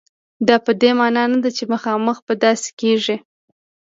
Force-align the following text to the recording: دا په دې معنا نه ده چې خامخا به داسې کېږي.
دا 0.47 0.55
په 0.65 0.71
دې 0.81 0.91
معنا 0.99 1.23
نه 1.31 1.37
ده 1.43 1.49
چې 1.57 1.63
خامخا 1.83 2.21
به 2.27 2.33
داسې 2.45 2.69
کېږي. 2.79 3.17